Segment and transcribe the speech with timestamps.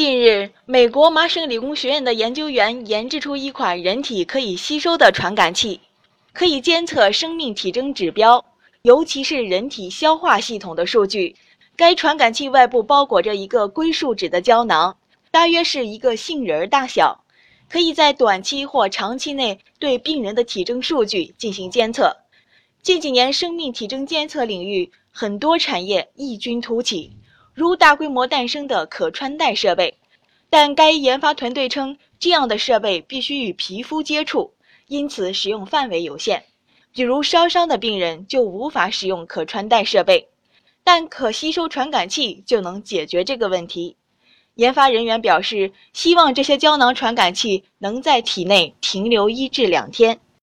[0.00, 5.78] 近日，美国麻省理工学院的研究员研制出一款人体可以吸收的传感器，
[6.32, 8.42] 可以监测生命体征指标，
[8.80, 11.36] 尤其是人体消化系统的数据。
[11.76, 14.96] 该传感器外部包裹着一个硅树脂的胶囊，
[15.30, 17.22] 大约是一个杏仁大小，
[17.68, 22.16] 可以在短期或长期内对病人的体征数据进行监测。
[22.82, 27.12] 近几年，生命体征监测领域很多产业异军突起。
[27.60, 29.98] 如大规模诞生的可穿戴设备，
[30.48, 34.54] 但该研发团队称，这样的设备必须与皮肤接触，
[34.86, 36.42] 因此使用范围有限。
[36.90, 40.26] 比如烧伤的病人就无法使用可穿戴设备，
[40.82, 43.94] 但可吸收传感器就能解决这个问题。
[44.54, 50.18] 研发人员表示，希望这些胶囊传感器能在体内停留一至两天。